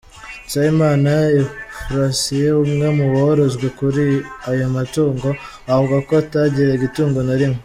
[0.43, 4.03] Dusabimana Euphrasie, umwe mu borojwe kuri
[4.49, 5.29] ayo matungo,
[5.73, 7.59] avuga ko atagiraga itungo na rimwe.